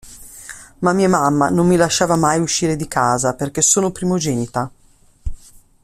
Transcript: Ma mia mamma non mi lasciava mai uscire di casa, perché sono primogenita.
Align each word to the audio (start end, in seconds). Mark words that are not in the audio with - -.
Ma 0.79 0.93
mia 0.93 1.07
mamma 1.07 1.49
non 1.49 1.67
mi 1.67 1.75
lasciava 1.75 2.15
mai 2.15 2.39
uscire 2.41 2.75
di 2.75 2.87
casa, 2.87 3.35
perché 3.35 3.61
sono 3.61 3.91
primogenita. 3.91 4.71